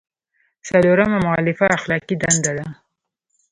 څلورمه 0.67 1.17
مولفه 1.25 1.65
اخلاقي 1.77 2.15
دنده 2.21 2.51
ده. 2.57 2.65